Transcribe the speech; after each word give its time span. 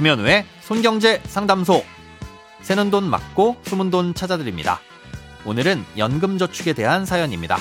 김현우의 0.00 0.46
손경제 0.62 1.20
상담소. 1.24 1.84
새는 2.62 2.90
돈 2.90 3.04
맞고 3.04 3.56
숨은 3.64 3.90
돈 3.90 4.14
찾아드립니다. 4.14 4.80
오늘은 5.44 5.84
연금저축에 5.98 6.72
대한 6.72 7.04
사연입니다. 7.04 7.58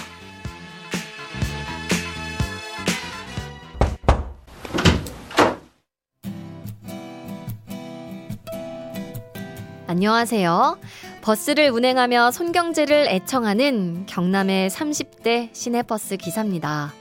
안녕하세요. 9.87 10.79
버스를 11.21 11.71
운행하며 11.71 12.31
손경제를 12.31 13.07
애청하는 13.09 14.06
경남의 14.06 14.69
30대 14.69 15.53
시내버스 15.53 16.15
기사입니다. 16.15 16.93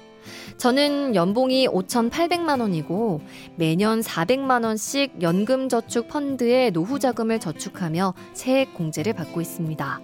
저는 0.58 1.14
연봉이 1.14 1.68
5,800만 1.68 2.60
원이고 2.60 3.20
매년 3.54 4.00
400만 4.00 4.64
원씩 4.64 5.22
연금저축 5.22 6.08
펀드에 6.08 6.70
노후 6.70 6.98
자금을 6.98 7.38
저축하며 7.38 8.14
세액 8.34 8.74
공제를 8.74 9.12
받고 9.12 9.40
있습니다. 9.40 10.00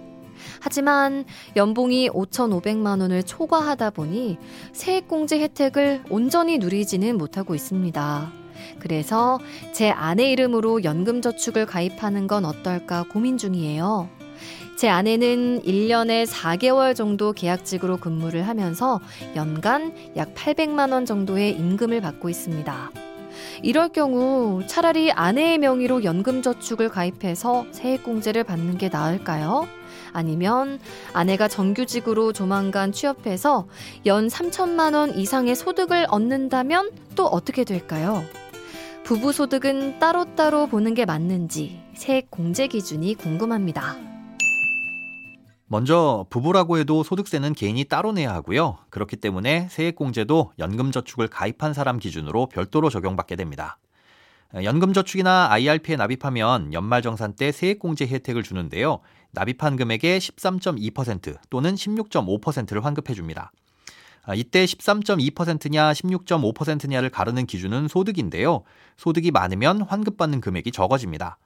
하지만 0.61 1.25
연봉이 1.57 2.09
5,500만 2.09 3.01
원을 3.01 3.23
초과하다 3.23 3.89
보니 3.89 4.37
세액 4.71 5.09
공제 5.09 5.39
혜택을 5.41 6.03
온전히 6.09 6.57
누리지는 6.57 7.17
못하고 7.17 7.53
있습니다. 7.53 8.31
그래서 8.79 9.39
제 9.73 9.89
아내 9.89 10.31
이름으로 10.31 10.85
연금저축을 10.85 11.65
가입하는 11.65 12.27
건 12.27 12.45
어떨까 12.45 13.03
고민 13.11 13.37
중이에요. 13.37 14.14
제 14.77 14.89
아내는 14.89 15.61
1년에 15.63 16.27
4개월 16.27 16.95
정도 16.95 17.31
계약직으로 17.31 17.97
근무를 17.97 18.47
하면서 18.47 18.99
연간 19.35 19.93
약 20.15 20.35
800만 20.35 20.91
원 20.91 21.05
정도의 21.05 21.51
임금을 21.51 22.01
받고 22.01 22.29
있습니다. 22.29 22.91
이럴 23.63 23.89
경우 23.89 24.61
차라리 24.67 25.11
아내의 25.11 25.57
명의로 25.59 26.03
연금저축을 26.03 26.89
가입해서 26.89 27.65
세액공제를 27.71 28.43
받는 28.43 28.77
게 28.77 28.89
나을까요? 28.89 29.67
아니면 30.11 30.79
아내가 31.13 31.47
정규직으로 31.47 32.31
조만간 32.31 32.91
취업해서 32.91 33.67
연 34.05 34.27
3천만 34.27 34.93
원 34.93 35.17
이상의 35.17 35.55
소득을 35.55 36.07
얻는다면 36.09 36.91
또 37.15 37.25
어떻게 37.25 37.63
될까요? 37.63 38.23
부부 39.03 39.33
소득은 39.33 39.99
따로따로 39.99 40.67
보는 40.67 40.93
게 40.93 41.05
맞는지 41.05 41.79
세액 41.93 42.31
공제 42.31 42.67
기준이 42.67 43.15
궁금합니다. 43.15 44.14
먼저 45.67 46.25
부부라고 46.29 46.77
해도 46.77 47.03
소득세는 47.03 47.53
개인이 47.53 47.83
따로 47.85 48.11
내야 48.11 48.33
하고요. 48.33 48.77
그렇기 48.89 49.15
때문에 49.15 49.67
세액공제도 49.69 50.53
연금저축을 50.59 51.27
가입한 51.27 51.73
사람 51.73 51.97
기준으로 51.97 52.47
별도로 52.49 52.89
적용받게 52.89 53.35
됩니다. 53.35 53.77
연금저축이나 54.53 55.47
IRP에 55.51 55.95
납입하면 55.95 56.71
연말정산 56.71 57.33
때 57.33 57.51
세액공제 57.51 58.07
혜택을 58.07 58.43
주는데요. 58.43 58.99
납입한 59.31 59.75
금액의 59.75 60.19
13.2% 60.19 61.37
또는 61.49 61.75
16.5%를 61.75 62.85
환급해 62.85 63.13
줍니다. 63.13 63.51
이때 64.35 64.65
13.2%냐 64.65 65.91
16.5%냐를 65.91 67.09
가르는 67.09 67.45
기준은 67.45 67.87
소득인데요. 67.87 68.63
소득이 68.97 69.31
많으면 69.31 69.81
환급받는 69.81 70.41
금액이 70.41 70.71
적어집니다. 70.71 71.37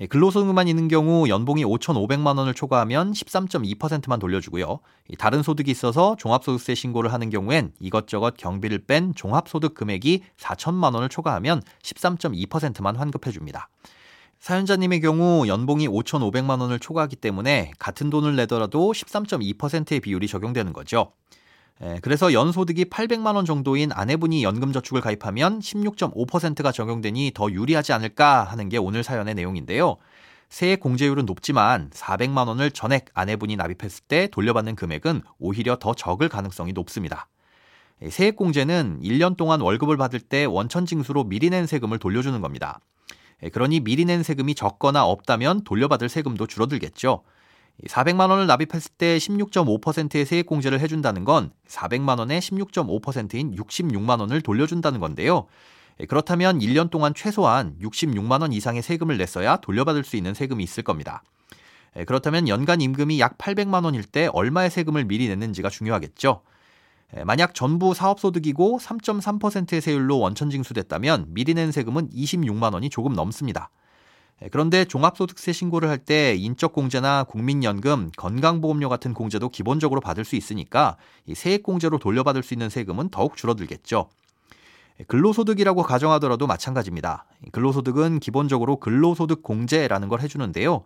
예, 0.00 0.06
근로소득만 0.06 0.68
있는 0.68 0.86
경우 0.86 1.28
연봉이 1.28 1.64
5,500만 1.64 2.38
원을 2.38 2.54
초과하면 2.54 3.12
13.2%만 3.12 4.20
돌려주고요. 4.20 4.78
다른 5.18 5.42
소득이 5.42 5.72
있어서 5.72 6.14
종합소득세 6.16 6.76
신고를 6.76 7.12
하는 7.12 7.30
경우엔 7.30 7.72
이것저것 7.80 8.36
경비를 8.36 8.84
뺀 8.86 9.12
종합소득 9.16 9.74
금액이 9.74 10.22
4천만 10.36 10.94
원을 10.94 11.08
초과하면 11.08 11.62
13.2%만 11.82 12.94
환급해 12.94 13.32
줍니다. 13.32 13.68
사연자님의 14.38 15.00
경우 15.00 15.48
연봉이 15.48 15.88
5,500만 15.88 16.60
원을 16.60 16.78
초과하기 16.78 17.16
때문에 17.16 17.72
같은 17.80 18.08
돈을 18.08 18.36
내더라도 18.36 18.92
13.2%의 18.92 19.98
비율이 19.98 20.28
적용되는 20.28 20.72
거죠. 20.72 21.10
예, 21.82 21.98
그래서 22.02 22.32
연소득이 22.32 22.86
800만 22.86 23.36
원 23.36 23.44
정도인 23.44 23.92
아내분이 23.92 24.42
연금저축을 24.42 25.00
가입하면 25.00 25.60
16.5%가 25.60 26.72
적용되니 26.72 27.32
더 27.34 27.50
유리하지 27.50 27.92
않을까 27.92 28.44
하는 28.44 28.68
게 28.68 28.78
오늘 28.78 29.04
사연의 29.04 29.34
내용인데요. 29.36 29.96
세액 30.48 30.80
공제율은 30.80 31.26
높지만 31.26 31.90
400만 31.90 32.48
원을 32.48 32.70
전액 32.72 33.06
아내분이 33.14 33.56
납입했을 33.56 34.04
때 34.08 34.28
돌려받는 34.28 34.74
금액은 34.74 35.22
오히려 35.38 35.76
더 35.76 35.94
적을 35.94 36.28
가능성이 36.28 36.72
높습니다. 36.72 37.28
예, 38.02 38.10
세액 38.10 38.34
공제는 38.34 39.00
1년 39.02 39.36
동안 39.36 39.60
월급을 39.60 39.96
받을 39.96 40.18
때 40.18 40.44
원천 40.46 40.84
징수로 40.84 41.24
미리 41.24 41.48
낸 41.48 41.66
세금을 41.66 41.98
돌려주는 41.98 42.40
겁니다. 42.40 42.80
예, 43.44 43.50
그러니 43.50 43.80
미리 43.80 44.04
낸 44.04 44.24
세금이 44.24 44.56
적거나 44.56 45.04
없다면 45.04 45.62
돌려받을 45.62 46.08
세금도 46.08 46.48
줄어들겠죠. 46.48 47.22
400만 47.86 48.30
원을 48.30 48.46
납입했을 48.46 48.90
때 48.98 49.18
16.5%의 49.18 50.26
세액 50.26 50.46
공제를 50.46 50.80
해준다는 50.80 51.24
건 51.24 51.52
400만 51.68 52.18
원의 52.18 52.40
16.5%인 52.40 53.54
66만 53.54 54.20
원을 54.20 54.40
돌려준다는 54.40 54.98
건데요. 54.98 55.46
예, 56.00 56.06
그렇다면 56.06 56.58
1년 56.58 56.90
동안 56.90 57.14
최소한 57.14 57.76
66만 57.80 58.42
원 58.42 58.52
이상의 58.52 58.82
세금을 58.82 59.16
냈어야 59.16 59.58
돌려받을 59.58 60.04
수 60.04 60.16
있는 60.16 60.34
세금이 60.34 60.62
있을 60.64 60.82
겁니다. 60.82 61.22
예, 61.96 62.04
그렇다면 62.04 62.48
연간 62.48 62.80
임금이 62.80 63.20
약 63.20 63.38
800만 63.38 63.84
원일 63.84 64.04
때 64.04 64.28
얼마의 64.32 64.70
세금을 64.70 65.04
미리 65.04 65.28
냈는지가 65.28 65.70
중요하겠죠. 65.70 66.42
예, 67.16 67.24
만약 67.24 67.54
전부 67.54 67.94
사업소득이고 67.94 68.78
3.3%의 68.80 69.80
세율로 69.80 70.18
원천 70.18 70.50
징수됐다면 70.50 71.26
미리 71.28 71.54
낸 71.54 71.72
세금은 71.72 72.10
26만 72.10 72.74
원이 72.74 72.90
조금 72.90 73.14
넘습니다. 73.14 73.70
예, 74.42 74.48
그런데 74.48 74.84
종합소득세 74.84 75.52
신고를 75.52 75.88
할 75.88 75.98
때 75.98 76.34
인적공제나 76.36 77.24
국민연금, 77.24 78.10
건강보험료 78.16 78.88
같은 78.88 79.12
공제도 79.14 79.48
기본적으로 79.48 80.00
받을 80.00 80.24
수 80.24 80.36
있으니까 80.36 80.96
이 81.26 81.34
세액공제로 81.34 81.98
돌려받을 81.98 82.42
수 82.42 82.54
있는 82.54 82.68
세금은 82.70 83.08
더욱 83.10 83.36
줄어들겠죠. 83.36 84.08
예, 85.00 85.04
근로소득이라고 85.04 85.82
가정하더라도 85.82 86.46
마찬가지입니다. 86.46 87.24
근로소득은 87.52 88.20
기본적으로 88.20 88.76
근로소득 88.76 89.42
공제라는 89.42 90.08
걸 90.08 90.20
해주는데요. 90.20 90.84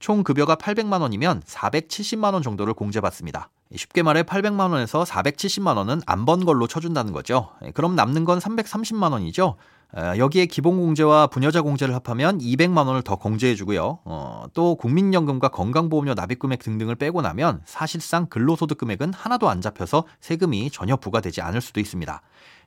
총 0.00 0.24
급여가 0.24 0.56
800만 0.56 1.00
원이면 1.02 1.42
470만 1.46 2.32
원 2.34 2.42
정도를 2.42 2.74
공제받습니다. 2.74 3.48
쉽게 3.76 4.02
말해 4.02 4.22
800만 4.22 4.70
원에서 4.72 5.04
470만 5.04 5.76
원은 5.76 6.00
안 6.06 6.24
번 6.24 6.44
걸로 6.44 6.66
쳐준다는 6.66 7.12
거죠. 7.12 7.50
예, 7.64 7.70
그럼 7.70 7.94
남는 7.96 8.24
건 8.24 8.38
330만 8.38 9.12
원이죠. 9.12 9.56
여기에 9.96 10.46
기본공제와 10.46 11.28
부녀자 11.28 11.62
공제를 11.62 11.94
합하면 11.94 12.38
200만 12.38 12.86
원을 12.86 13.02
더 13.02 13.14
공제해주고요. 13.14 14.00
어, 14.04 14.44
또 14.52 14.74
국민연금과 14.74 15.48
건강보험료 15.48 16.14
납입금액 16.14 16.58
등등을 16.58 16.96
빼고 16.96 17.22
나면 17.22 17.60
사실상 17.64 18.26
근로소득 18.26 18.78
금액은 18.78 19.12
하나도 19.14 19.48
안 19.48 19.60
잡혀서 19.60 20.04
세금이 20.20 20.70
전혀 20.70 20.96
부과되지 20.96 21.42
않을 21.42 21.60
수도 21.60 21.78
있습니다. 21.78 22.22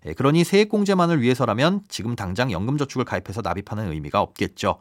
예, 0.05 0.13
그러니 0.13 0.45
세액공제만을 0.45 1.21
위해서라면 1.21 1.81
지금 1.89 2.15
당장 2.15 2.51
연금저축을 2.51 3.03
가입해서 3.03 3.41
납입하는 3.41 3.91
의미가 3.91 4.21
없겠죠. 4.21 4.77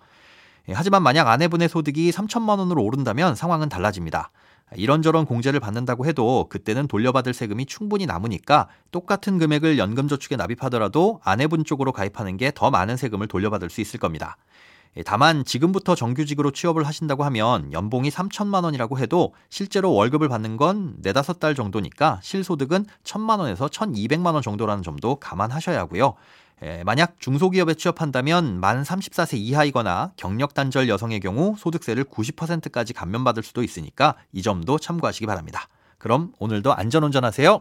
예, 0.68 0.72
하지만 0.72 1.02
만약 1.02 1.26
아내분의 1.26 1.68
소득이 1.68 2.12
3천만 2.12 2.58
원으로 2.58 2.82
오른다면 2.82 3.34
상황은 3.34 3.68
달라집니다. 3.68 4.30
이런저런 4.74 5.26
공제를 5.26 5.60
받는다고 5.60 6.06
해도 6.06 6.48
그때는 6.48 6.88
돌려받을 6.88 7.32
세금이 7.34 7.66
충분히 7.66 8.04
남으니까 8.06 8.68
똑같은 8.90 9.38
금액을 9.38 9.78
연금저축에 9.78 10.36
납입하더라도 10.36 11.20
아내분 11.22 11.64
쪽으로 11.64 11.92
가입하는 11.92 12.36
게 12.36 12.50
더 12.54 12.70
많은 12.70 12.96
세금을 12.96 13.28
돌려받을 13.28 13.70
수 13.70 13.80
있을 13.80 14.00
겁니다. 14.00 14.36
예, 14.96 15.02
다만 15.02 15.44
지금부터 15.44 15.94
정규직으로 15.94 16.50
취업을 16.50 16.86
하신다고 16.86 17.24
하면 17.24 17.72
연봉이 17.72 18.10
3천만 18.10 18.64
원이라고 18.64 18.98
해도 18.98 19.34
실제로 19.50 19.92
월급을 19.92 20.28
받는 20.28 20.56
건 20.56 20.94
네다섯 20.98 21.38
달 21.38 21.54
정도니까 21.54 22.20
실소득은 22.22 22.86
1천만 23.04 23.38
원에서 23.38 23.66
1,200만 23.68 24.34
원 24.34 24.42
정도라는 24.42 24.82
점도 24.82 25.16
감안하셔야 25.16 25.78
하고요. 25.80 26.14
예, 26.64 26.82
만약 26.84 27.20
중소기업에 27.20 27.74
취업한다면 27.74 28.60
만 28.60 28.82
34세 28.82 29.36
이하이거나 29.36 30.12
경력 30.16 30.54
단절 30.54 30.88
여성의 30.88 31.20
경우 31.20 31.54
소득세를 31.58 32.04
90%까지 32.04 32.94
감면받을 32.94 33.42
수도 33.42 33.62
있으니까 33.62 34.14
이 34.32 34.40
점도 34.40 34.78
참고하시기 34.78 35.26
바랍니다. 35.26 35.68
그럼 35.98 36.32
오늘도 36.38 36.74
안전운전하세요. 36.74 37.60